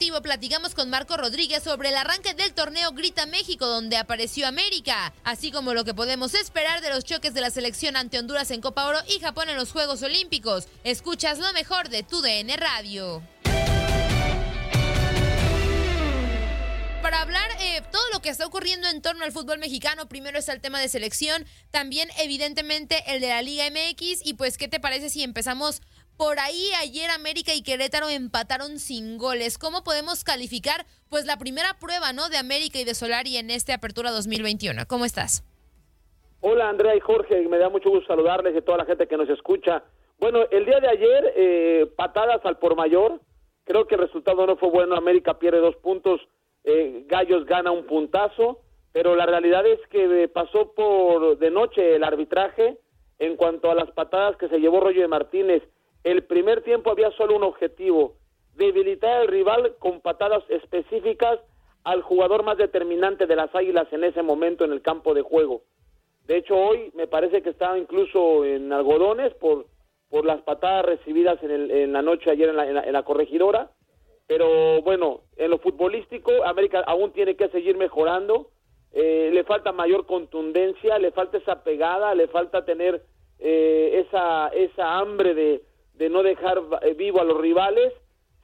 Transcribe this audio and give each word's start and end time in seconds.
Platicamos 0.00 0.74
con 0.74 0.88
Marco 0.88 1.16
Rodríguez 1.18 1.62
sobre 1.62 1.90
el 1.90 1.94
arranque 1.94 2.32
del 2.32 2.54
torneo 2.54 2.92
Grita 2.92 3.26
México 3.26 3.66
donde 3.66 3.98
apareció 3.98 4.46
América, 4.46 5.12
así 5.24 5.52
como 5.52 5.74
lo 5.74 5.84
que 5.84 5.92
podemos 5.92 6.32
esperar 6.34 6.80
de 6.80 6.88
los 6.88 7.04
choques 7.04 7.34
de 7.34 7.42
la 7.42 7.50
selección 7.50 7.96
ante 7.96 8.18
Honduras 8.18 8.50
en 8.50 8.62
Copa 8.62 8.86
Oro 8.86 8.98
y 9.08 9.20
Japón 9.20 9.50
en 9.50 9.56
los 9.56 9.72
Juegos 9.72 10.02
Olímpicos. 10.02 10.68
Escuchas 10.84 11.38
lo 11.38 11.52
mejor 11.52 11.90
de 11.90 12.02
tu 12.02 12.22
DN 12.22 12.56
Radio. 12.56 13.22
Para 17.02 17.22
hablar 17.22 17.48
eh, 17.60 17.82
todo 17.92 18.02
lo 18.12 18.20
que 18.20 18.28
está 18.28 18.46
ocurriendo 18.46 18.88
en 18.88 19.02
torno 19.02 19.24
al 19.24 19.32
fútbol 19.32 19.58
mexicano, 19.58 20.08
primero 20.08 20.38
está 20.38 20.52
el 20.52 20.60
tema 20.60 20.80
de 20.80 20.88
selección, 20.88 21.46
también 21.70 22.08
evidentemente 22.18 23.02
el 23.06 23.20
de 23.20 23.28
la 23.28 23.42
Liga 23.42 23.64
MX 23.70 24.24
y 24.24 24.34
pues 24.34 24.58
¿qué 24.58 24.68
te 24.68 24.80
parece 24.80 25.10
si 25.10 25.22
empezamos 25.22 25.82
por 26.20 26.38
ahí 26.38 26.68
ayer 26.82 27.08
América 27.08 27.54
y 27.54 27.62
Querétaro 27.62 28.10
empataron 28.10 28.78
sin 28.78 29.16
goles. 29.16 29.56
¿Cómo 29.56 29.82
podemos 29.82 30.22
calificar 30.22 30.84
pues 31.08 31.24
la 31.24 31.38
primera 31.38 31.78
prueba, 31.80 32.12
¿no? 32.12 32.28
de 32.28 32.36
América 32.36 32.78
y 32.78 32.84
de 32.84 32.94
Solari 32.94 33.38
en 33.38 33.48
este 33.48 33.72
Apertura 33.72 34.10
2021? 34.10 34.82
¿Cómo 34.86 35.06
estás? 35.06 35.42
Hola 36.42 36.68
Andrea 36.68 36.94
y 36.94 37.00
Jorge, 37.00 37.48
me 37.48 37.56
da 37.56 37.70
mucho 37.70 37.88
gusto 37.88 38.06
saludarles 38.08 38.54
y 38.54 38.60
toda 38.60 38.76
la 38.76 38.84
gente 38.84 39.06
que 39.06 39.16
nos 39.16 39.30
escucha. 39.30 39.82
Bueno, 40.18 40.40
el 40.50 40.66
día 40.66 40.78
de 40.80 40.88
ayer, 40.88 41.32
eh, 41.36 41.86
patadas 41.96 42.44
al 42.44 42.58
por 42.58 42.76
mayor, 42.76 43.22
creo 43.64 43.86
que 43.86 43.94
el 43.94 44.02
resultado 44.02 44.46
no 44.46 44.58
fue 44.58 44.68
bueno, 44.68 44.96
América 44.96 45.38
pierde 45.38 45.60
dos 45.60 45.76
puntos, 45.76 46.20
eh, 46.64 47.04
Gallos 47.06 47.46
gana 47.46 47.70
un 47.70 47.86
puntazo, 47.86 48.60
pero 48.92 49.16
la 49.16 49.24
realidad 49.24 49.66
es 49.66 49.80
que 49.88 50.24
eh, 50.24 50.28
pasó 50.28 50.74
por 50.74 51.38
de 51.38 51.50
noche 51.50 51.96
el 51.96 52.04
arbitraje 52.04 52.76
en 53.18 53.36
cuanto 53.36 53.70
a 53.70 53.74
las 53.74 53.90
patadas 53.92 54.36
que 54.36 54.48
se 54.48 54.58
llevó 54.58 54.80
Roger 54.80 55.08
Martínez. 55.08 55.62
El 56.04 56.24
primer 56.24 56.62
tiempo 56.62 56.90
había 56.90 57.10
solo 57.12 57.36
un 57.36 57.42
objetivo, 57.42 58.14
debilitar 58.54 59.22
al 59.22 59.28
rival 59.28 59.76
con 59.78 60.00
patadas 60.00 60.42
específicas 60.48 61.38
al 61.84 62.02
jugador 62.02 62.42
más 62.42 62.58
determinante 62.58 63.26
de 63.26 63.36
las 63.36 63.54
Águilas 63.54 63.88
en 63.92 64.04
ese 64.04 64.22
momento 64.22 64.64
en 64.64 64.72
el 64.72 64.82
campo 64.82 65.14
de 65.14 65.22
juego. 65.22 65.62
De 66.26 66.36
hecho, 66.36 66.56
hoy 66.56 66.90
me 66.94 67.06
parece 67.06 67.42
que 67.42 67.50
estaba 67.50 67.78
incluso 67.78 68.44
en 68.44 68.72
algodones 68.72 69.34
por, 69.34 69.66
por 70.08 70.24
las 70.24 70.42
patadas 70.42 70.84
recibidas 70.84 71.42
en, 71.42 71.50
el, 71.50 71.70
en 71.70 71.92
la 71.92 72.02
noche 72.02 72.30
ayer 72.30 72.50
en 72.50 72.56
la, 72.56 72.68
en 72.68 72.74
la, 72.74 72.82
en 72.82 72.92
la 72.92 73.02
corregidora. 73.02 73.70
Pero 74.26 74.80
bueno, 74.82 75.22
en 75.36 75.50
lo 75.50 75.58
futbolístico, 75.58 76.30
América 76.44 76.84
aún 76.86 77.12
tiene 77.12 77.34
que 77.34 77.48
seguir 77.48 77.76
mejorando. 77.76 78.50
Eh, 78.92 79.30
le 79.32 79.44
falta 79.44 79.72
mayor 79.72 80.06
contundencia, 80.06 80.98
le 80.98 81.10
falta 81.10 81.38
esa 81.38 81.64
pegada, 81.64 82.14
le 82.14 82.28
falta 82.28 82.64
tener 82.64 83.02
eh, 83.38 84.04
esa, 84.06 84.48
esa 84.48 84.98
hambre 84.98 85.34
de, 85.34 85.62
de 86.00 86.08
no 86.08 86.22
dejar 86.22 86.62
eh, 86.80 86.94
vivo 86.94 87.20
a 87.20 87.24
los 87.24 87.38
rivales. 87.38 87.92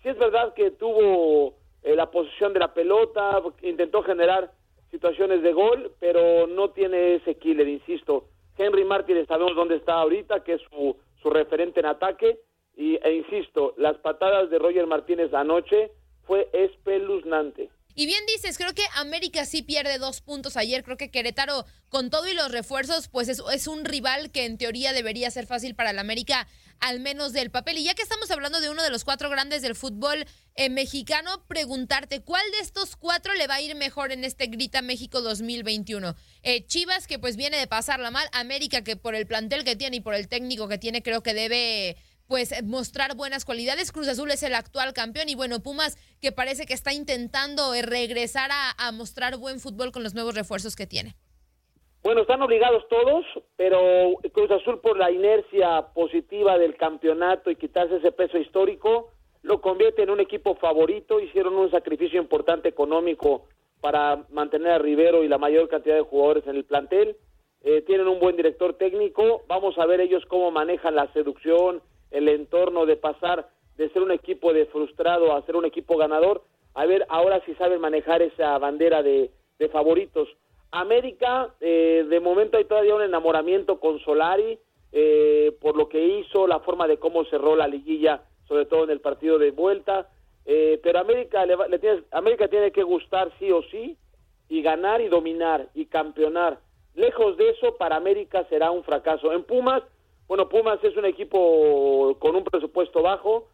Sí 0.02 0.10
es 0.10 0.18
verdad 0.18 0.52
que 0.52 0.72
tuvo 0.72 1.54
eh, 1.82 1.96
la 1.96 2.10
posición 2.10 2.52
de 2.52 2.60
la 2.60 2.74
pelota, 2.74 3.42
intentó 3.62 4.02
generar 4.02 4.52
situaciones 4.90 5.42
de 5.42 5.54
gol, 5.54 5.90
pero 5.98 6.46
no 6.46 6.68
tiene 6.72 7.14
ese 7.14 7.36
killer, 7.36 7.66
insisto. 7.66 8.26
Henry 8.58 8.84
Martínez 8.84 9.26
sabemos 9.26 9.56
dónde 9.56 9.76
está 9.76 9.94
ahorita, 9.94 10.44
que 10.44 10.52
es 10.54 10.60
su, 10.70 10.98
su 11.22 11.30
referente 11.30 11.80
en 11.80 11.86
ataque, 11.86 12.38
y, 12.76 12.96
e 13.02 13.14
insisto, 13.14 13.72
las 13.78 13.96
patadas 13.96 14.50
de 14.50 14.58
Roger 14.58 14.86
Martínez 14.86 15.32
anoche 15.32 15.92
fue 16.26 16.50
espeluznante. 16.52 17.70
Y 17.98 18.04
bien 18.04 18.22
dices, 18.26 18.58
creo 18.58 18.74
que 18.74 18.84
América 18.94 19.46
sí 19.46 19.62
pierde 19.62 19.96
dos 19.96 20.20
puntos 20.20 20.58
ayer. 20.58 20.84
Creo 20.84 20.98
que 20.98 21.10
Querétaro, 21.10 21.64
con 21.88 22.10
todo 22.10 22.28
y 22.28 22.34
los 22.34 22.52
refuerzos, 22.52 23.08
pues 23.08 23.26
es, 23.28 23.40
es, 23.50 23.66
un 23.66 23.86
rival 23.86 24.30
que 24.30 24.44
en 24.44 24.58
teoría 24.58 24.92
debería 24.92 25.30
ser 25.30 25.46
fácil 25.46 25.74
para 25.74 25.92
el 25.92 25.98
América, 25.98 26.46
al 26.78 27.00
menos 27.00 27.32
del 27.32 27.50
papel. 27.50 27.78
Y 27.78 27.84
ya 27.84 27.94
que 27.94 28.02
estamos 28.02 28.30
hablando 28.30 28.60
de 28.60 28.68
uno 28.68 28.82
de 28.82 28.90
los 28.90 29.02
cuatro 29.02 29.30
grandes 29.30 29.62
del 29.62 29.74
fútbol 29.74 30.26
eh, 30.56 30.68
mexicano, 30.68 31.42
preguntarte, 31.48 32.20
¿cuál 32.20 32.44
de 32.50 32.58
estos 32.58 32.96
cuatro 32.96 33.32
le 33.32 33.46
va 33.46 33.54
a 33.54 33.60
ir 33.62 33.74
mejor 33.74 34.12
en 34.12 34.24
este 34.24 34.48
Grita 34.48 34.82
México 34.82 35.22
2021? 35.22 36.16
Eh, 36.42 36.66
Chivas, 36.66 37.06
que 37.06 37.18
pues 37.18 37.36
viene 37.36 37.56
de 37.56 37.66
pasarla 37.66 38.10
mal. 38.10 38.28
América, 38.32 38.84
que 38.84 38.96
por 38.96 39.14
el 39.14 39.26
plantel 39.26 39.64
que 39.64 39.74
tiene 39.74 39.96
y 39.96 40.00
por 40.00 40.14
el 40.14 40.28
técnico 40.28 40.68
que 40.68 40.76
tiene, 40.76 41.02
creo 41.02 41.22
que 41.22 41.32
debe 41.32 41.96
pues 42.28 42.62
mostrar 42.64 43.16
buenas 43.16 43.44
cualidades. 43.44 43.92
Cruz 43.92 44.08
Azul 44.08 44.30
es 44.30 44.42
el 44.42 44.54
actual 44.54 44.92
campeón 44.92 45.28
y 45.28 45.34
bueno, 45.34 45.60
Pumas 45.60 45.96
que 46.20 46.32
parece 46.32 46.66
que 46.66 46.74
está 46.74 46.92
intentando 46.92 47.72
regresar 47.82 48.50
a, 48.52 48.70
a, 48.78 48.92
mostrar 48.92 49.36
buen 49.36 49.60
fútbol 49.60 49.92
con 49.92 50.02
los 50.02 50.14
nuevos 50.14 50.34
refuerzos 50.34 50.76
que 50.76 50.86
tiene. 50.86 51.14
Bueno, 52.02 52.20
están 52.20 52.40
obligados 52.40 52.86
todos, 52.88 53.24
pero 53.56 54.14
Cruz 54.32 54.50
Azul 54.50 54.80
por 54.80 54.96
la 54.96 55.10
inercia 55.10 55.88
positiva 55.92 56.56
del 56.56 56.76
campeonato 56.76 57.50
y 57.50 57.56
quitarse 57.56 57.96
ese 57.96 58.12
peso 58.12 58.38
histórico, 58.38 59.10
lo 59.42 59.60
convierte 59.60 60.02
en 60.02 60.10
un 60.10 60.20
equipo 60.20 60.54
favorito, 60.54 61.20
hicieron 61.20 61.54
un 61.56 61.70
sacrificio 61.70 62.20
importante 62.20 62.68
económico 62.68 63.46
para 63.80 64.24
mantener 64.30 64.72
a 64.72 64.78
Rivero 64.78 65.24
y 65.24 65.28
la 65.28 65.38
mayor 65.38 65.68
cantidad 65.68 65.96
de 65.96 66.02
jugadores 66.02 66.46
en 66.46 66.56
el 66.56 66.64
plantel. 66.64 67.16
Eh, 67.62 67.82
tienen 67.82 68.06
un 68.06 68.20
buen 68.20 68.36
director 68.36 68.74
técnico, 68.74 69.42
vamos 69.48 69.76
a 69.78 69.86
ver 69.86 70.00
ellos 70.00 70.24
cómo 70.28 70.50
manejan 70.50 70.94
la 70.94 71.12
seducción, 71.12 71.82
el 72.16 72.28
entorno 72.28 72.86
de 72.86 72.96
pasar 72.96 73.48
de 73.76 73.90
ser 73.90 74.02
un 74.02 74.10
equipo 74.10 74.52
de 74.52 74.66
frustrado 74.66 75.34
a 75.34 75.42
ser 75.42 75.56
un 75.56 75.66
equipo 75.66 75.96
ganador, 75.96 76.42
a 76.74 76.86
ver 76.86 77.04
ahora 77.08 77.42
si 77.44 77.54
saben 77.54 77.80
manejar 77.80 78.22
esa 78.22 78.56
bandera 78.58 79.02
de, 79.02 79.30
favoritos. 79.72 80.28
América, 80.70 81.54
eh, 81.60 82.04
de 82.08 82.20
momento 82.20 82.56
hay 82.56 82.64
todavía 82.64 82.94
un 82.94 83.02
enamoramiento 83.02 83.80
con 83.80 83.98
Solari, 84.00 84.58
eh, 84.92 85.56
por 85.60 85.76
lo 85.76 85.88
que 85.88 86.02
hizo, 86.02 86.46
la 86.46 86.60
forma 86.60 86.86
de 86.86 86.98
cómo 86.98 87.24
cerró 87.24 87.56
la 87.56 87.66
liguilla, 87.66 88.22
sobre 88.48 88.66
todo 88.66 88.84
en 88.84 88.90
el 88.90 89.00
partido 89.00 89.38
de 89.38 89.50
vuelta. 89.50 90.08
Eh, 90.44 90.80
pero 90.82 91.00
América, 91.00 91.44
le, 91.44 91.56
le 91.56 92.04
América 92.12 92.48
tiene 92.48 92.70
que 92.70 92.82
gustar 92.82 93.32
sí 93.38 93.50
o 93.50 93.62
sí 93.64 93.96
y 94.48 94.62
ganar 94.62 95.00
y 95.00 95.08
dominar 95.08 95.68
y 95.74 95.86
campeonar. 95.86 96.60
Lejos 96.94 97.36
de 97.36 97.50
eso, 97.50 97.76
para 97.76 97.96
América 97.96 98.46
será 98.48 98.70
un 98.70 98.84
fracaso. 98.84 99.32
En 99.32 99.42
Pumas, 99.42 99.82
bueno, 100.28 100.48
Pumas 100.48 100.82
es 100.82 100.96
un 100.96 101.04
equipo 101.04 102.16
con 102.18 102.36
un 102.36 102.44
presupuesto 102.44 103.02
bajo, 103.02 103.48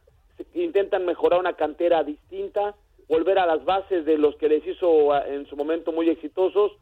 intentan 0.55 1.05
mejorar 1.05 1.41
una 1.41 1.55
cantera 1.55 2.03
distinta, 2.03 2.75
volver 3.09 3.39
a 3.39 3.47
las 3.47 3.65
bases 3.65 4.05
de 4.05 4.19
los 4.19 4.37
que 4.37 4.49
les 4.49 4.67
hizo 4.67 5.15
en 5.27 5.47
su 5.47 5.57
momento 5.57 5.93
muy 5.93 6.09
exitosos. 6.09 6.73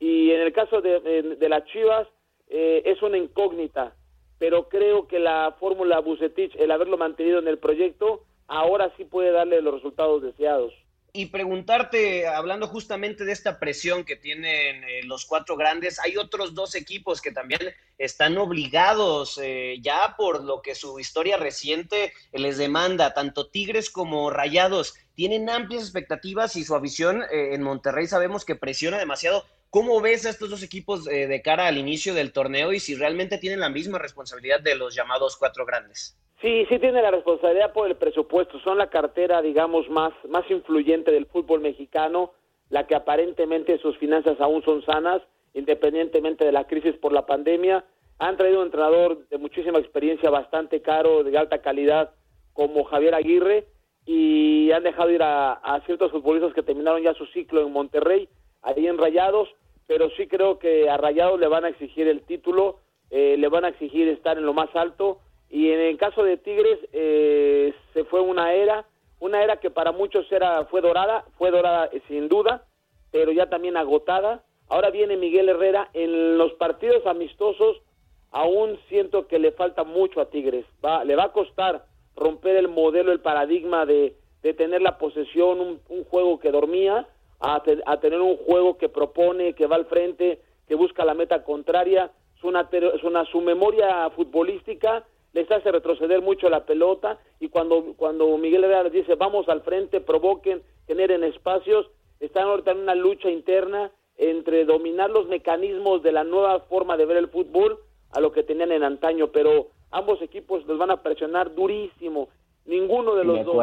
Y 0.00 0.30
en 0.30 0.40
el 0.40 0.52
caso 0.52 0.80
de, 0.80 1.00
de, 1.38 1.48
las 1.48 1.64
Chivas, 1.66 2.08
eh, 2.48 2.82
es 2.84 3.00
una 3.02 3.16
incógnita 3.16 3.94
pero 4.38 4.68
creo 4.68 5.06
que 5.06 5.18
la 5.18 5.56
fórmula 5.58 6.00
Bucetich, 6.00 6.54
el 6.56 6.70
haberlo 6.70 6.98
mantenido 6.98 7.38
en 7.38 7.48
el 7.48 7.58
proyecto, 7.58 8.24
ahora 8.46 8.92
sí 8.96 9.04
puede 9.04 9.30
darle 9.30 9.62
los 9.62 9.74
resultados 9.74 10.22
deseados. 10.22 10.74
Y 11.16 11.26
preguntarte, 11.26 12.26
hablando 12.26 12.66
justamente 12.66 13.24
de 13.24 13.30
esta 13.30 13.60
presión 13.60 14.04
que 14.04 14.16
tienen 14.16 14.82
eh, 14.82 15.02
los 15.04 15.24
cuatro 15.26 15.56
grandes, 15.56 16.00
hay 16.00 16.16
otros 16.16 16.54
dos 16.54 16.74
equipos 16.74 17.20
que 17.22 17.30
también 17.30 17.60
están 17.98 18.36
obligados 18.36 19.38
eh, 19.40 19.76
ya 19.80 20.16
por 20.18 20.42
lo 20.42 20.60
que 20.60 20.74
su 20.74 20.98
historia 20.98 21.36
reciente 21.36 22.12
les 22.32 22.58
demanda, 22.58 23.14
tanto 23.14 23.46
Tigres 23.46 23.90
como 23.90 24.28
Rayados, 24.28 24.96
tienen 25.14 25.48
amplias 25.48 25.84
expectativas 25.84 26.56
y 26.56 26.64
su 26.64 26.74
afición 26.74 27.22
eh, 27.22 27.54
en 27.54 27.62
Monterrey 27.62 28.08
sabemos 28.08 28.44
que 28.44 28.56
presiona 28.56 28.98
demasiado 28.98 29.44
¿Cómo 29.74 30.00
ves 30.00 30.24
a 30.24 30.30
estos 30.30 30.50
dos 30.50 30.62
equipos 30.62 31.08
eh, 31.08 31.26
de 31.26 31.42
cara 31.42 31.66
al 31.66 31.78
inicio 31.78 32.14
del 32.14 32.30
torneo 32.30 32.72
y 32.72 32.78
si 32.78 32.94
realmente 32.94 33.38
tienen 33.38 33.58
la 33.58 33.68
misma 33.68 33.98
responsabilidad 33.98 34.60
de 34.60 34.76
los 34.76 34.94
llamados 34.94 35.36
cuatro 35.36 35.66
grandes? 35.66 36.16
Sí, 36.44 36.66
sí 36.68 36.78
tienen 36.78 37.02
la 37.02 37.10
responsabilidad 37.10 37.72
por 37.72 37.88
el 37.88 37.96
presupuesto. 37.96 38.60
Son 38.60 38.76
la 38.76 38.90
cartera, 38.90 39.40
digamos, 39.40 39.88
más, 39.88 40.12
más 40.28 40.44
influyente 40.50 41.10
del 41.10 41.24
fútbol 41.24 41.62
mexicano, 41.62 42.32
la 42.68 42.86
que 42.86 42.94
aparentemente 42.94 43.78
sus 43.78 43.96
finanzas 43.96 44.38
aún 44.42 44.62
son 44.62 44.84
sanas, 44.84 45.22
independientemente 45.54 46.44
de 46.44 46.52
la 46.52 46.66
crisis 46.66 46.96
por 46.98 47.14
la 47.14 47.24
pandemia. 47.24 47.86
Han 48.18 48.36
traído 48.36 48.58
un 48.58 48.66
entrenador 48.66 49.26
de 49.28 49.38
muchísima 49.38 49.78
experiencia, 49.78 50.28
bastante 50.28 50.82
caro, 50.82 51.24
de 51.24 51.38
alta 51.38 51.62
calidad, 51.62 52.10
como 52.52 52.84
Javier 52.84 53.14
Aguirre, 53.14 53.64
y 54.04 54.70
han 54.70 54.82
dejado 54.82 55.12
ir 55.12 55.22
a, 55.22 55.54
a 55.54 55.80
ciertos 55.86 56.12
futbolistas 56.12 56.52
que 56.52 56.62
terminaron 56.62 57.02
ya 57.02 57.14
su 57.14 57.24
ciclo 57.24 57.62
en 57.62 57.72
Monterrey, 57.72 58.28
ahí 58.60 58.86
en 58.86 58.98
Rayados 58.98 59.48
pero 59.86 60.08
sí 60.16 60.26
creo 60.26 60.58
que 60.58 60.88
a 60.88 60.96
Rayados 60.96 61.38
le 61.38 61.46
van 61.46 61.66
a 61.66 61.68
exigir 61.68 62.08
el 62.08 62.22
título, 62.22 62.80
eh, 63.10 63.36
le 63.38 63.48
van 63.48 63.66
a 63.66 63.68
exigir 63.68 64.08
estar 64.08 64.38
en 64.38 64.46
lo 64.46 64.54
más 64.54 64.74
alto 64.74 65.20
y 65.50 65.70
en 65.70 65.80
el 65.80 65.96
caso 65.98 66.24
de 66.24 66.36
Tigres 66.36 66.78
eh, 66.92 67.74
se 67.92 68.04
fue 68.04 68.20
una 68.20 68.52
era, 68.52 68.86
una 69.20 69.42
era 69.42 69.58
que 69.58 69.70
para 69.70 69.92
muchos 69.92 70.30
era 70.32 70.64
fue 70.66 70.80
dorada, 70.80 71.24
fue 71.38 71.50
dorada 71.50 71.88
eh, 71.92 72.02
sin 72.08 72.28
duda, 72.28 72.66
pero 73.10 73.32
ya 73.32 73.48
también 73.48 73.76
agotada. 73.76 74.42
Ahora 74.68 74.90
viene 74.90 75.16
Miguel 75.16 75.48
Herrera 75.48 75.90
en 75.92 76.38
los 76.38 76.52
partidos 76.54 77.06
amistosos, 77.06 77.82
aún 78.30 78.78
siento 78.88 79.28
que 79.28 79.38
le 79.38 79.52
falta 79.52 79.84
mucho 79.84 80.20
a 80.20 80.30
Tigres, 80.30 80.64
va, 80.84 81.04
le 81.04 81.16
va 81.16 81.24
a 81.24 81.32
costar 81.32 81.84
romper 82.16 82.56
el 82.56 82.68
modelo, 82.68 83.12
el 83.12 83.20
paradigma 83.20 83.86
de, 83.86 84.16
de 84.42 84.54
tener 84.54 84.82
la 84.82 84.98
posesión, 84.98 85.60
un, 85.60 85.80
un 85.88 86.04
juego 86.04 86.38
que 86.38 86.50
dormía 86.50 87.06
a, 87.40 87.98
tener 88.00 88.20
un 88.20 88.36
juego 88.36 88.78
que 88.78 88.88
propone, 88.88 89.54
que 89.54 89.66
va 89.66 89.76
al 89.76 89.86
frente, 89.86 90.40
que 90.66 90.74
busca 90.74 91.04
la 91.04 91.14
meta 91.14 91.44
contraria. 91.44 92.10
Es 92.36 92.44
una, 92.44 92.68
es 92.70 93.04
una, 93.04 93.24
su 93.26 93.40
memoria 93.40 94.08
futbolística 94.10 95.04
les 95.34 95.50
hace 95.50 95.70
retroceder 95.70 96.22
mucho 96.22 96.48
la 96.48 96.64
pelota 96.64 97.18
y 97.40 97.48
cuando, 97.48 97.94
cuando 97.96 98.38
Miguel 98.38 98.64
Herrera 98.64 98.88
dice 98.88 99.16
vamos 99.16 99.48
al 99.48 99.60
frente, 99.62 100.00
provoquen, 100.00 100.62
generen 100.86 101.24
espacios, 101.24 101.90
están 102.20 102.44
ahorita 102.44 102.70
en 102.70 102.78
una 102.78 102.94
lucha 102.94 103.28
interna 103.30 103.90
entre 104.16 104.64
dominar 104.64 105.10
los 105.10 105.26
mecanismos 105.26 106.02
de 106.02 106.12
la 106.12 106.22
nueva 106.22 106.60
forma 106.60 106.96
de 106.96 107.04
ver 107.04 107.16
el 107.16 107.28
fútbol 107.28 107.78
a 108.12 108.20
lo 108.20 108.30
que 108.32 108.44
tenían 108.44 108.70
en 108.70 108.84
antaño, 108.84 109.28
pero 109.32 109.70
ambos 109.90 110.22
equipos 110.22 110.64
los 110.66 110.78
van 110.78 110.92
a 110.92 111.02
presionar 111.02 111.54
durísimo. 111.54 112.28
Ninguno 112.64 113.16
de 113.16 113.24
los 113.24 113.44
dos 113.44 113.56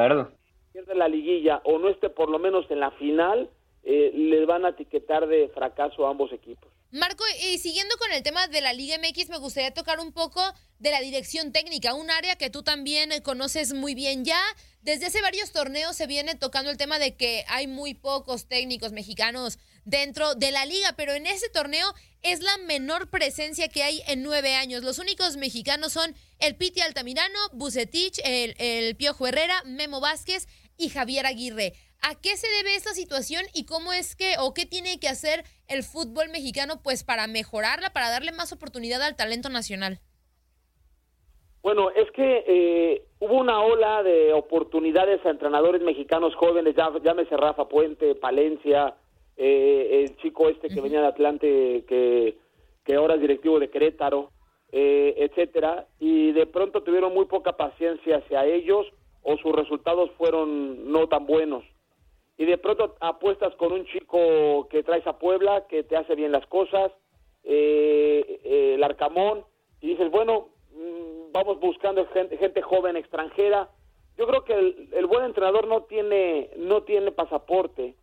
pierde 0.74 0.96
la 0.96 1.08
liguilla 1.08 1.62
o 1.64 1.80
no 1.80 1.88
esté 1.88 2.10
por 2.10 2.30
lo 2.30 2.38
menos 2.38 2.70
en 2.70 2.82
la 2.82 2.92
final, 2.92 3.50
eh, 3.84 4.12
les 4.14 4.46
van 4.46 4.66
a 4.66 4.70
etiquetar 4.70 5.28
de 5.28 5.48
fracaso 5.50 6.06
a 6.06 6.10
ambos 6.10 6.32
equipos. 6.34 6.71
Marco, 6.92 7.24
y 7.42 7.58
siguiendo 7.58 7.96
con 7.98 8.12
el 8.12 8.22
tema 8.22 8.48
de 8.48 8.60
la 8.60 8.74
Liga 8.74 8.98
MX, 8.98 9.30
me 9.30 9.38
gustaría 9.38 9.74
tocar 9.74 10.02
un 10.02 10.12
poco 10.12 10.42
de 10.78 10.92
la 10.92 11.00
dirección 11.00 11.54
técnica, 11.54 11.94
un 11.94 12.12
área 12.12 12.36
que 12.36 12.50
tú 12.50 12.64
también 12.64 13.14
eh, 13.14 13.24
conoces 13.24 13.72
muy 13.72 13.96
bien 13.96 14.26
ya. 14.26 14.42
Desde 14.82 15.06
hace 15.06 15.22
varios 15.22 15.54
torneos 15.54 15.96
se 15.96 16.06
viene 16.06 16.36
tocando 16.36 16.70
el 16.70 16.76
tema 16.76 17.00
de 17.00 17.16
que 17.16 17.46
hay 17.48 17.68
muy 17.68 17.94
pocos 17.94 18.48
técnicos 18.48 18.92
mexicanos 18.92 19.58
dentro 19.86 20.36
de 20.36 20.52
la 20.52 20.66
liga, 20.66 20.94
pero 20.98 21.14
en 21.14 21.28
ese 21.28 21.48
torneo 21.48 21.94
es 22.24 22.42
la 22.42 22.58
menor 22.58 23.10
presencia 23.10 23.70
que 23.70 23.84
hay 23.84 24.04
en 24.08 24.22
nueve 24.22 24.56
años. 24.56 24.84
Los 24.84 25.00
únicos 25.00 25.38
mexicanos 25.38 25.94
son 25.94 26.14
el 26.40 26.58
Piti 26.58 26.82
Altamirano, 26.82 27.40
Bucetich, 27.54 28.20
el, 28.26 28.54
el 28.58 28.98
Piojo 28.98 29.28
Herrera, 29.28 29.64
Memo 29.64 30.02
Vázquez 30.02 30.48
y 30.76 30.90
Javier 30.90 31.26
Aguirre. 31.26 31.74
¿A 32.04 32.16
qué 32.20 32.36
se 32.36 32.50
debe 32.50 32.76
esta 32.76 32.94
situación 32.94 33.44
y 33.54 33.68
cómo 33.68 33.94
es 33.94 34.16
que 34.16 34.34
o 34.40 34.56
qué 34.56 34.66
tiene 34.66 35.00
que 35.00 35.08
hacer 35.08 35.44
el 35.68 35.84
fútbol 35.84 36.30
mexicano 36.32 36.82
pues 36.84 37.04
para 37.04 37.28
mejorarla, 37.28 37.94
para 37.94 38.10
darle 38.10 38.32
más 38.32 38.52
oportunidad 38.52 39.04
al 39.04 39.16
talento 39.16 39.50
nacional? 39.50 40.00
Bueno, 41.62 41.92
es 41.92 42.10
que 42.12 42.44
eh, 42.48 43.06
hubo 43.20 43.36
una 43.36 43.62
ola 43.62 44.02
de 44.02 44.34
oportunidades 44.34 45.24
a 45.24 45.30
entrenadores 45.30 45.84
mexicanos 45.84 46.34
jóvenes, 46.34 46.76
ya, 46.76 46.92
llámese 47.04 47.38
Rafa 47.38 47.70
Puente, 47.70 48.16
Palencia, 48.16 48.96
eh, 49.38 50.04
el 50.04 50.18
chico 50.18 50.50
este 50.50 50.70
que 50.70 50.82
venía 50.82 51.02
de 51.02 51.08
Atlante, 51.08 51.86
que, 51.88 52.36
que 52.84 52.96
ahora 52.96 53.14
es 53.14 53.22
directivo 53.22 53.60
de 53.60 53.70
Querétaro, 53.70 54.32
eh, 54.72 55.14
etcétera, 55.18 55.86
y 56.00 56.32
de 56.32 56.48
pronto 56.48 56.82
tuvieron 56.82 57.14
muy 57.14 57.26
poca 57.26 57.56
paciencia 57.58 58.18
hacia 58.18 58.44
ellos 58.46 58.88
o 59.22 59.38
sus 59.38 59.52
resultados 59.52 60.10
fueron 60.18 60.92
no 60.92 61.08
tan 61.08 61.28
buenos 61.28 61.64
y 62.38 62.46
de 62.46 62.58
pronto 62.58 62.96
apuestas 63.00 63.56
con 63.56 63.72
un 63.72 63.86
chico 63.86 64.68
que 64.70 64.84
traes 64.84 65.06
a 65.06 65.20
Puebla, 65.20 65.66
que 65.68 65.84
te 65.84 65.96
hace 65.96 66.16
bien 66.16 66.32
las 66.32 66.46
cosas, 66.48 66.92
eh, 67.44 68.40
eh, 68.44 68.74
el 68.76 68.84
Arcamón, 68.84 69.44
y 69.80 69.90
dices, 69.90 70.10
bueno, 70.12 70.50
mm, 70.72 71.32
vamos 71.32 71.60
buscando 71.60 72.06
gente, 72.08 72.38
gente, 72.38 72.62
joven 72.62 72.98
extranjera. 72.98 73.70
Yo 74.18 74.28
creo 74.28 74.44
que 74.44 74.54
el, 74.54 75.06
buen 75.08 75.26
entrenador 75.26 75.68
no 75.68 75.84
tiene, 75.84 76.50
no 76.58 76.84
tiene 76.84 77.12
pasaporte, 77.12 77.96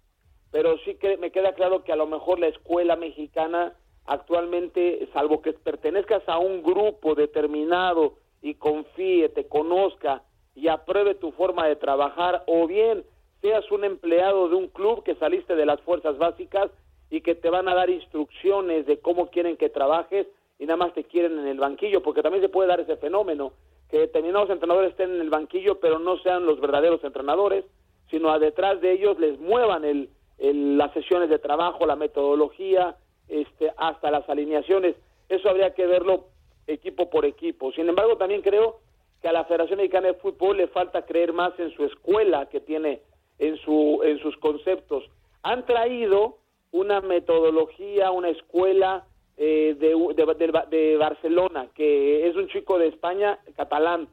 pero 0.51 0.79
sí 0.79 0.95
que 0.97 1.17
me 1.17 1.31
queda 1.31 1.53
claro 1.55 1.85
que 1.85 1.93
a 1.93 1.97
lo 1.97 2.07
mejor 2.07 2.39
la 2.39 2.49
escuela 2.49 2.97
mexicana 2.97 3.77
actualmente, 4.07 5.09
salvo 5.13 5.43
que 5.43 5.53
pertenezcas 5.53 6.23
a 6.29 6.39
un 6.39 6.63
grupo 6.63 7.15
determinado 7.15 8.15
y 8.41 8.55
confíe, 8.55 9.29
te 9.29 9.47
conozca 9.47 10.23
y 10.55 10.69
apruebe 10.69 11.15
tu 11.15 11.31
forma 11.33 11.69
de 11.69 11.77
trabajar, 11.77 12.43
o 12.47 12.67
bien 12.67 13.05
seas 13.41 13.71
un 13.71 13.85
empleado 13.85 14.49
de 14.49 14.57
un 14.57 14.69
club 14.69 15.05
que 15.05 15.15
saliste 15.17 15.55
de 15.55 15.67
las 15.67 15.81
fuerzas 15.83 16.19
básicas 16.19 16.71
y 17.11 17.21
que 17.21 17.35
te 17.35 17.51
van 17.51 17.69
a 17.69 17.75
dar 17.75 17.91
instrucciones 17.91 18.87
de 18.87 18.99
cómo 18.99 19.31
quieren 19.31 19.57
que 19.57 19.71
trabajes 19.71 20.27
y 20.59 20.67
nada 20.67 20.77
más 20.77 20.93
te 20.93 21.05
quieren 21.05 21.39
en 21.39 21.47
el 21.47 21.59
banquillo, 21.59 22.03
porque 22.03 22.23
también 22.23 22.43
se 22.43 22.49
puede 22.49 22.69
dar 22.69 22.81
ese 22.81 22.97
fenómeno, 22.97 23.53
que 23.91 23.99
determinados 23.99 24.51
entrenadores 24.51 24.91
estén 24.91 25.15
en 25.15 25.21
el 25.21 25.31
banquillo, 25.31 25.79
pero 25.79 25.99
no 25.99 26.19
sean 26.19 26.45
los 26.47 26.61
verdaderos 26.61 27.03
entrenadores, 27.05 27.65
sino 28.11 28.31
a 28.31 28.39
detrás 28.39 28.81
de 28.81 28.93
ellos 28.93 29.19
les 29.19 29.39
muevan 29.39 29.85
el, 29.85 30.11
las 30.39 30.93
sesiones 30.93 31.31
de 31.31 31.39
trabajo, 31.39 31.87
la 31.87 31.97
metodología, 31.97 32.97
este, 33.29 33.73
hasta 33.77 34.11
las 34.11 34.29
alineaciones. 34.29 34.97
Eso 35.29 35.49
habría 35.49 35.75
que 35.75 35.87
verlo 35.87 36.27
equipo 36.67 37.09
por 37.09 37.25
equipo. 37.25 37.73
Sin 37.73 37.89
embargo, 37.89 38.17
también 38.17 38.43
creo 38.43 38.81
que 39.23 39.29
a 39.29 39.33
la 39.33 39.45
Federación 39.45 39.79
Mexicana 39.79 40.09
de 40.09 40.15
Fútbol 40.15 40.57
le 40.57 40.69
falta 40.69 41.05
creer 41.05 41.33
más 41.33 41.59
en 41.59 41.71
su 41.73 41.85
escuela 41.85 42.47
que 42.47 42.61
tiene 42.61 43.01
en, 43.39 43.57
su, 43.59 44.01
en 44.05 44.19
sus 44.21 44.37
conceptos. 44.39 45.05
Han 45.43 45.65
traído 45.67 46.39
una 46.73 47.01
metodología, 47.01 48.11
una 48.11 48.29
escuela 48.29 49.07
eh, 49.37 49.77
de, 49.79 49.95
de, 50.15 50.67
de, 50.69 50.97
Barcelona, 50.97 51.69
que 51.75 52.29
es 52.29 52.37
un 52.37 52.49
chico 52.49 52.79
de 52.79 52.89
España, 52.89 53.39
catalán, 53.57 54.09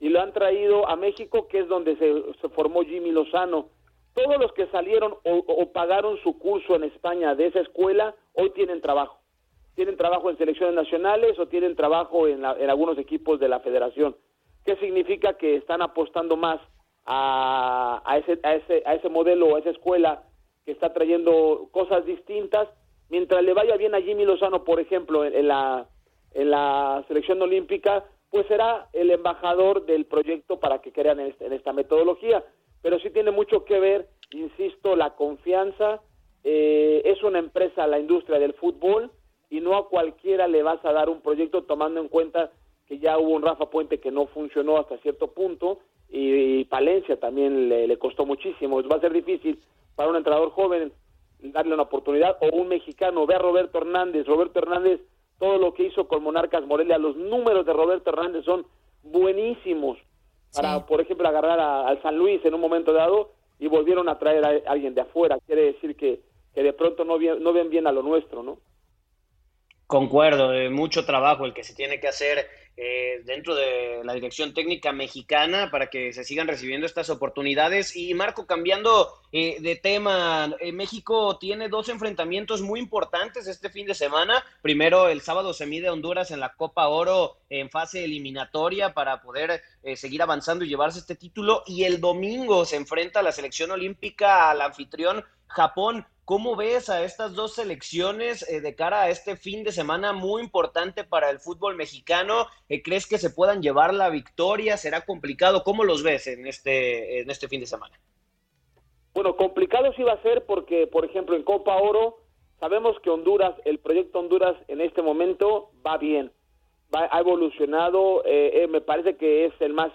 y 0.00 0.08
lo 0.08 0.20
han 0.20 0.32
traído 0.32 0.88
a 0.88 0.96
México, 0.96 1.46
que 1.48 1.60
es 1.60 1.68
donde 1.68 1.96
se, 1.96 2.48
formó 2.48 2.82
Jimmy 2.82 3.10
Lozano. 3.10 3.68
Todos 4.14 4.38
los 4.40 4.52
que 4.52 4.66
salieron 4.68 5.14
o, 5.24 5.72
pagaron 5.72 6.18
su 6.22 6.38
curso 6.38 6.74
en 6.74 6.84
España 6.84 7.34
de 7.34 7.46
esa 7.46 7.60
escuela, 7.60 8.14
hoy 8.32 8.50
tienen 8.50 8.80
trabajo. 8.80 9.20
Tienen 9.76 9.96
trabajo 9.96 10.30
en 10.30 10.38
selecciones 10.38 10.74
nacionales 10.74 11.38
o 11.38 11.46
tienen 11.46 11.76
trabajo 11.76 12.26
en, 12.26 12.44
en 12.44 12.70
algunos 12.70 12.98
equipos 12.98 13.38
de 13.38 13.48
la 13.48 13.60
federación. 13.60 14.16
¿Qué 14.64 14.76
significa? 14.76 15.34
Que 15.34 15.56
están 15.56 15.80
apostando 15.80 16.36
más 16.36 16.60
a, 17.06 18.18
ese, 18.18 18.38
a, 18.42 18.54
ese, 18.54 18.82
a 18.86 18.94
ese 18.94 19.08
modelo, 19.08 19.56
a 19.56 19.60
esa 19.60 19.70
escuela 19.70 20.22
que 20.64 20.72
está 20.72 20.92
trayendo 20.92 21.68
cosas 21.72 22.04
distintas, 22.04 22.68
mientras 23.08 23.42
le 23.42 23.54
vaya 23.54 23.76
bien 23.76 23.94
a 23.94 24.00
Jimmy 24.00 24.24
Lozano, 24.24 24.64
por 24.64 24.80
ejemplo, 24.80 25.24
en, 25.24 25.48
la, 25.48 25.88
en 26.32 26.50
la 26.50 27.04
selección 27.08 27.40
olímpica, 27.42 28.04
pues 28.30 28.46
será 28.46 28.88
el 28.92 29.10
embajador 29.10 29.86
del 29.86 30.06
proyecto 30.06 30.60
para 30.60 30.80
que 30.80 30.92
crean 30.92 31.18
en, 31.18 31.34
en 31.40 31.52
esta 31.52 31.72
metodología. 31.72 32.44
Pero 32.82 32.98
sí 33.00 33.10
tiene 33.10 33.30
mucho 33.30 33.64
que 33.64 33.80
ver, 33.80 34.08
insisto, 34.30 34.94
la 34.96 35.16
confianza. 35.16 36.00
Eh, 36.44 37.02
es 37.04 37.22
una 37.22 37.38
empresa, 37.38 37.86
la 37.86 37.98
industria 37.98 38.38
del 38.38 38.54
fútbol, 38.54 39.10
y 39.50 39.60
no 39.60 39.76
a 39.76 39.88
cualquiera 39.88 40.46
le 40.46 40.62
vas 40.62 40.82
a 40.84 40.92
dar 40.92 41.08
un 41.08 41.20
proyecto 41.20 41.64
tomando 41.64 42.00
en 42.00 42.08
cuenta 42.08 42.52
que 42.86 42.98
ya 42.98 43.18
hubo 43.18 43.30
un 43.30 43.42
Rafa 43.42 43.68
Puente 43.68 44.00
que 44.00 44.10
no 44.10 44.26
funcionó 44.26 44.78
hasta 44.78 44.96
cierto 44.98 45.32
punto 45.32 45.80
y, 46.10 46.64
Palencia 46.64 47.18
también 47.18 47.68
le, 47.68 47.86
le, 47.86 47.98
costó 47.98 48.26
muchísimo. 48.26 48.82
Va 48.82 48.96
a 48.96 49.00
ser 49.00 49.12
difícil 49.12 49.58
para 49.96 50.10
un 50.10 50.16
entrenador 50.16 50.50
joven 50.50 50.92
darle 51.42 51.74
una 51.74 51.84
oportunidad 51.84 52.36
o 52.40 52.48
un 52.54 52.68
mexicano. 52.68 53.26
Ve 53.26 53.34
a 53.34 53.38
Roberto 53.38 53.78
Hernández. 53.78 54.26
Roberto 54.26 54.58
Hernández, 54.58 55.00
todo 55.38 55.58
lo 55.58 55.74
que 55.74 55.84
hizo 55.84 56.06
con 56.06 56.22
Monarcas 56.22 56.66
Morelia, 56.66 56.98
los 56.98 57.16
números 57.16 57.66
de 57.66 57.72
Roberto 57.72 58.10
Hernández 58.10 58.44
son 58.44 58.66
buenísimos 59.02 59.98
para, 60.54 60.84
por 60.84 61.00
ejemplo, 61.00 61.28
agarrar 61.28 61.60
al 61.60 62.02
San 62.02 62.16
Luis 62.16 62.44
en 62.44 62.54
un 62.54 62.60
momento 62.60 62.92
dado 62.92 63.32
y 63.58 63.68
volvieron 63.68 64.08
a 64.08 64.18
traer 64.18 64.44
a, 64.44 64.70
alguien 64.70 64.94
de 64.94 65.02
afuera. 65.02 65.38
Quiere 65.46 65.72
decir 65.72 65.96
que, 65.96 66.20
que 66.54 66.62
de 66.62 66.72
pronto 66.72 67.04
no, 67.04 67.18
no 67.18 67.52
ven 67.52 67.70
bien 67.70 67.86
a 67.86 67.92
lo 67.92 68.02
nuestro, 68.02 68.42
¿no? 68.42 68.58
Concuerdo, 69.86 70.50
de 70.50 70.70
mucho 70.70 71.04
trabajo 71.04 71.46
el 71.46 71.52
que 71.52 71.64
se 71.64 71.74
tiene 71.74 71.98
que 71.98 72.08
hacer 72.08 72.46
eh, 72.82 73.20
dentro 73.26 73.54
de 73.54 74.00
la 74.04 74.14
dirección 74.14 74.54
técnica 74.54 74.90
mexicana 74.90 75.70
para 75.70 75.88
que 75.90 76.14
se 76.14 76.24
sigan 76.24 76.48
recibiendo 76.48 76.86
estas 76.86 77.10
oportunidades. 77.10 77.94
Y 77.94 78.14
Marco, 78.14 78.46
cambiando 78.46 79.12
eh, 79.32 79.58
de 79.60 79.76
tema, 79.76 80.56
eh, 80.60 80.72
México 80.72 81.36
tiene 81.38 81.68
dos 81.68 81.90
enfrentamientos 81.90 82.62
muy 82.62 82.80
importantes 82.80 83.46
este 83.46 83.68
fin 83.68 83.86
de 83.86 83.92
semana. 83.92 84.42
Primero, 84.62 85.10
el 85.10 85.20
sábado 85.20 85.52
se 85.52 85.66
mide 85.66 85.90
Honduras 85.90 86.30
en 86.30 86.40
la 86.40 86.54
Copa 86.54 86.88
Oro 86.88 87.36
en 87.50 87.68
fase 87.68 88.02
eliminatoria 88.02 88.94
para 88.94 89.20
poder 89.20 89.60
seguir 89.96 90.22
avanzando 90.22 90.64
y 90.64 90.68
llevarse 90.68 91.00
este 91.00 91.16
título. 91.16 91.62
Y 91.66 91.84
el 91.84 92.00
domingo 92.00 92.64
se 92.64 92.76
enfrenta 92.76 93.20
a 93.20 93.22
la 93.22 93.32
selección 93.32 93.72
olímpica 93.72 94.50
al 94.50 94.62
anfitrión 94.62 95.22
Japón. 95.48 96.06
¿Cómo 96.30 96.54
ves 96.54 96.88
a 96.88 97.02
estas 97.02 97.34
dos 97.34 97.54
selecciones 97.54 98.48
eh, 98.48 98.60
de 98.60 98.76
cara 98.76 99.02
a 99.02 99.10
este 99.10 99.34
fin 99.34 99.64
de 99.64 99.72
semana 99.72 100.12
muy 100.12 100.42
importante 100.42 101.02
para 101.02 101.28
el 101.28 101.40
fútbol 101.40 101.74
mexicano? 101.74 102.46
Eh, 102.68 102.82
¿Crees 102.84 103.08
que 103.08 103.18
se 103.18 103.30
puedan 103.30 103.62
llevar 103.62 103.92
la 103.92 104.10
victoria? 104.10 104.76
¿Será 104.76 105.04
complicado? 105.04 105.64
¿Cómo 105.64 105.82
los 105.82 106.04
ves 106.04 106.28
en 106.28 106.46
este, 106.46 107.20
en 107.20 107.30
este 107.30 107.48
fin 107.48 107.58
de 107.58 107.66
semana? 107.66 107.98
Bueno, 109.12 109.34
complicado 109.34 109.92
sí 109.96 110.04
va 110.04 110.12
a 110.12 110.22
ser 110.22 110.46
porque, 110.46 110.86
por 110.86 111.04
ejemplo, 111.04 111.34
en 111.34 111.42
Copa 111.42 111.74
Oro 111.78 112.18
sabemos 112.60 112.96
que 113.02 113.10
Honduras, 113.10 113.56
el 113.64 113.80
proyecto 113.80 114.20
Honduras 114.20 114.54
en 114.68 114.82
este 114.82 115.02
momento 115.02 115.72
va 115.84 115.98
bien, 115.98 116.30
va, 116.94 117.08
ha 117.10 117.18
evolucionado, 117.18 118.22
eh, 118.24 118.68
me 118.70 118.80
parece 118.80 119.16
que 119.16 119.46
es 119.46 119.52
el 119.58 119.72
más 119.72 119.90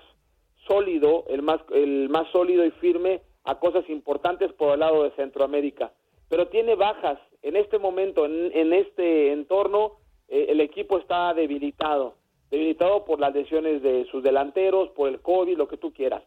sólido, 0.67 1.23
el 1.29 1.43
más, 1.43 1.61
el 1.71 2.09
más 2.09 2.29
sólido 2.33 2.65
y 2.65 2.71
firme 2.71 3.21
a 3.45 3.57
cosas 3.57 3.89
importantes 3.89 4.51
por 4.51 4.73
el 4.73 4.81
lado 4.81 5.03
de 5.03 5.11
Centroamérica 5.11 5.93
pero 6.29 6.47
tiene 6.47 6.75
bajas. 6.75 7.19
En 7.41 7.55
este 7.55 7.77
momento, 7.77 8.25
en, 8.25 8.73
este 8.73 9.31
entorno, 9.31 9.97
eh, 10.27 10.47
el 10.49 10.61
equipo 10.61 10.97
está 10.97 11.33
debilitado, 11.33 12.15
debilitado 12.49 13.05
por 13.05 13.19
las 13.19 13.33
lesiones 13.33 13.81
de 13.83 14.05
sus 14.05 14.23
delanteros, 14.23 14.89
por 14.89 15.09
el 15.09 15.21
COVID, 15.21 15.57
lo 15.57 15.67
que 15.67 15.77
tú 15.77 15.93
quieras. 15.93 16.23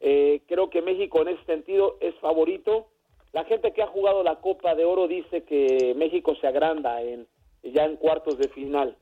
Eh, 0.00 0.42
creo 0.46 0.70
que 0.70 0.82
México 0.82 1.22
en 1.22 1.28
ese 1.28 1.44
sentido 1.44 1.96
es 2.00 2.14
favorito. 2.16 2.86
La 3.32 3.44
gente 3.44 3.72
que 3.72 3.82
ha 3.82 3.86
jugado 3.86 4.22
la 4.22 4.40
Copa 4.40 4.74
de 4.74 4.84
Oro 4.84 5.08
dice 5.08 5.44
que 5.44 5.94
México 5.96 6.34
se 6.40 6.46
agranda 6.46 7.02
en, 7.02 7.26
ya 7.62 7.84
en 7.84 7.96
cuartos 7.96 8.38
de 8.38 8.48
final. 8.48 8.96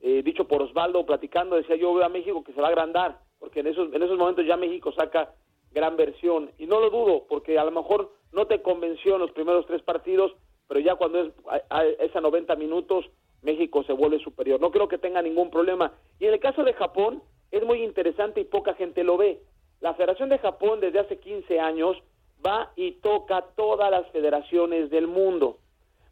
Eh, 0.00 0.22
dicho 0.24 0.48
por 0.48 0.62
Osvaldo, 0.62 1.06
platicando, 1.06 1.56
decía 1.56 1.76
yo 1.76 1.94
veo 1.94 2.04
a 2.04 2.08
México 2.08 2.42
que 2.42 2.52
se 2.52 2.60
va 2.60 2.66
a 2.66 2.70
agrandar, 2.70 3.20
porque 3.38 3.60
en 3.60 3.68
esos, 3.68 3.92
en 3.94 4.02
esos 4.02 4.18
momentos 4.18 4.44
ya 4.44 4.56
México 4.56 4.92
saca 4.92 5.32
gran 5.72 5.96
versión. 5.96 6.50
Y 6.58 6.66
no 6.66 6.80
lo 6.80 6.90
dudo, 6.90 7.24
porque 7.28 7.58
a 7.58 7.64
lo 7.64 7.70
mejor 7.70 8.12
no 8.32 8.46
te 8.46 8.62
convenció 8.62 9.14
en 9.14 9.20
los 9.20 9.32
primeros 9.32 9.66
tres 9.66 9.82
partidos, 9.82 10.32
pero 10.68 10.80
ya 10.80 10.94
cuando 10.96 11.20
es 11.20 12.16
a, 12.16 12.20
90 12.20 12.56
minutos, 12.56 13.04
México 13.42 13.82
se 13.84 13.92
vuelve 13.92 14.18
superior. 14.20 14.60
No 14.60 14.70
creo 14.70 14.88
que 14.88 14.98
tenga 14.98 15.20
ningún 15.20 15.50
problema. 15.50 15.92
Y 16.18 16.26
en 16.26 16.34
el 16.34 16.40
caso 16.40 16.64
de 16.64 16.72
Japón, 16.72 17.22
es 17.50 17.62
muy 17.64 17.82
interesante 17.82 18.40
y 18.40 18.44
poca 18.44 18.74
gente 18.74 19.04
lo 19.04 19.16
ve. 19.18 19.42
La 19.80 19.94
Federación 19.94 20.28
de 20.28 20.38
Japón 20.38 20.80
desde 20.80 21.00
hace 21.00 21.18
15 21.18 21.60
años 21.60 21.96
va 22.44 22.72
y 22.76 22.92
toca 22.92 23.44
todas 23.56 23.90
las 23.90 24.08
federaciones 24.10 24.90
del 24.90 25.06
mundo 25.06 25.58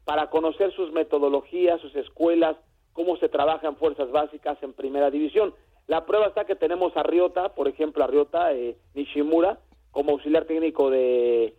para 0.05 0.29
conocer 0.29 0.73
sus 0.73 0.93
metodologías, 0.93 1.81
sus 1.81 1.95
escuelas, 1.95 2.57
cómo 2.93 3.17
se 3.17 3.29
trabaja 3.29 3.69
en 3.69 3.77
fuerzas 3.77 4.11
básicas 4.11 4.63
en 4.63 4.73
primera 4.73 5.11
división. 5.11 5.55
La 5.87 6.05
prueba 6.05 6.27
está 6.27 6.45
que 6.45 6.57
tenemos 6.57 6.97
a 6.97 7.03
Ryota, 7.03 7.55
por 7.55 7.69
ejemplo, 7.69 8.05
a 8.05 8.07
Ryota 8.07 8.53
eh, 8.53 8.77
Nishimura, 8.95 9.59
como 9.91 10.13
auxiliar 10.13 10.45
técnico 10.45 10.91
de, 10.91 11.55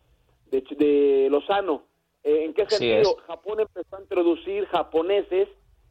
de, 0.51 1.27
Lozano. 1.31 1.83
Eh, 2.23 2.45
¿En 2.45 2.53
qué 2.53 2.65
sentido? 2.67 3.17
Japón 3.27 3.61
empezó 3.61 3.95
a 3.95 4.01
introducir 4.01 4.65
japoneses 4.67 5.47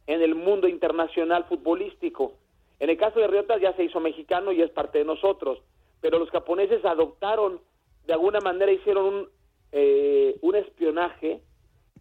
en 0.07 0.21
el 0.21 0.35
mundo 0.35 0.67
internacional 0.67 1.45
futbolístico. 1.45 2.33
En 2.79 2.89
el 2.89 2.97
caso 2.97 3.19
de 3.19 3.27
Riota 3.27 3.57
ya 3.57 3.73
se 3.73 3.83
hizo 3.83 3.99
mexicano 3.99 4.51
y 4.51 4.61
es 4.61 4.69
parte 4.71 4.99
de 4.99 5.05
nosotros, 5.05 5.59
pero 5.99 6.19
los 6.19 6.29
japoneses 6.29 6.83
adoptaron, 6.85 7.59
de 8.05 8.13
alguna 8.13 8.39
manera 8.39 8.71
hicieron 8.71 9.05
un, 9.05 9.29
eh, 9.71 10.37
un 10.41 10.55
espionaje, 10.55 11.41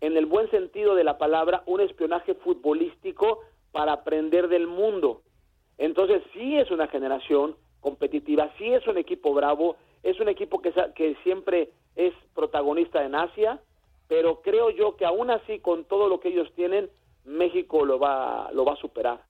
en 0.00 0.16
el 0.16 0.24
buen 0.24 0.50
sentido 0.50 0.94
de 0.94 1.04
la 1.04 1.18
palabra, 1.18 1.62
un 1.66 1.80
espionaje 1.80 2.34
futbolístico 2.34 3.40
para 3.72 3.92
aprender 3.92 4.48
del 4.48 4.66
mundo. 4.66 5.22
Entonces 5.76 6.22
sí 6.32 6.56
es 6.56 6.70
una 6.70 6.88
generación 6.88 7.56
competitiva, 7.80 8.50
sí 8.56 8.72
es 8.72 8.86
un 8.86 8.96
equipo 8.96 9.34
bravo, 9.34 9.76
es 10.02 10.18
un 10.20 10.28
equipo 10.28 10.62
que, 10.62 10.72
que 10.94 11.16
siempre 11.22 11.70
es 11.96 12.14
protagonista 12.34 13.04
en 13.04 13.14
Asia, 13.14 13.60
pero 14.08 14.40
creo 14.42 14.70
yo 14.70 14.96
que 14.96 15.04
aún 15.04 15.30
así, 15.30 15.60
con 15.60 15.84
todo 15.84 16.08
lo 16.08 16.20
que 16.20 16.28
ellos 16.28 16.52
tienen, 16.54 16.90
México 17.24 17.84
lo 17.84 17.98
va, 17.98 18.50
lo 18.52 18.64
va 18.64 18.72
a 18.72 18.76
superar. 18.76 19.29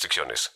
restricciones. 0.01 0.51